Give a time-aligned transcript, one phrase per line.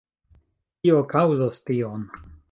[0.87, 2.09] Kio kaŭzas tion?